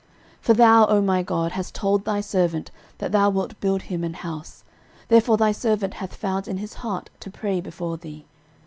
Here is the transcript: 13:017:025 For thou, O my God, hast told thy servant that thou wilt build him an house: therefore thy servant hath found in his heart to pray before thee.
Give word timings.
13:017:025 0.39 0.41
For 0.41 0.53
thou, 0.55 0.87
O 0.87 0.99
my 1.03 1.21
God, 1.21 1.51
hast 1.51 1.75
told 1.75 2.05
thy 2.05 2.21
servant 2.21 2.71
that 2.97 3.11
thou 3.11 3.29
wilt 3.29 3.59
build 3.59 3.83
him 3.83 4.03
an 4.03 4.15
house: 4.15 4.63
therefore 5.09 5.37
thy 5.37 5.51
servant 5.51 5.93
hath 5.93 6.15
found 6.15 6.47
in 6.47 6.57
his 6.57 6.73
heart 6.73 7.11
to 7.19 7.29
pray 7.29 7.61
before 7.61 7.97
thee. 7.97 8.25